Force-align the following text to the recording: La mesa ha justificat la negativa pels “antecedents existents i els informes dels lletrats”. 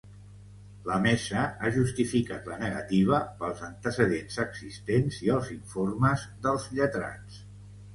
La 0.85 0.95
mesa 1.03 1.43
ha 1.67 1.71
justificat 1.75 2.49
la 2.53 2.59
negativa 2.63 3.21
pels 3.43 3.63
“antecedents 3.71 4.41
existents 4.49 5.23
i 5.29 5.35
els 5.39 5.57
informes 5.61 6.31
dels 6.49 6.71
lletrats”. 6.79 7.43